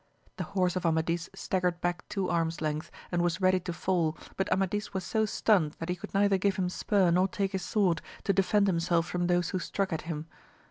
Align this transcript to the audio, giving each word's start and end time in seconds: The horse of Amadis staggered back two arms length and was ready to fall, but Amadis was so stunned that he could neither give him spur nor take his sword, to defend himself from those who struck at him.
The 0.37 0.45
horse 0.57 0.75
of 0.75 0.83
Amadis 0.83 1.29
staggered 1.35 1.79
back 1.79 2.03
two 2.09 2.27
arms 2.27 2.59
length 2.59 2.89
and 3.11 3.21
was 3.21 3.39
ready 3.39 3.59
to 3.59 3.71
fall, 3.71 4.17
but 4.35 4.51
Amadis 4.51 4.95
was 4.95 5.03
so 5.03 5.27
stunned 5.27 5.75
that 5.77 5.89
he 5.89 5.95
could 5.95 6.15
neither 6.15 6.39
give 6.39 6.55
him 6.55 6.69
spur 6.69 7.11
nor 7.11 7.27
take 7.27 7.51
his 7.51 7.61
sword, 7.61 8.01
to 8.23 8.33
defend 8.33 8.65
himself 8.65 9.05
from 9.05 9.27
those 9.27 9.49
who 9.51 9.59
struck 9.59 9.93
at 9.93 10.01
him. 10.09 10.25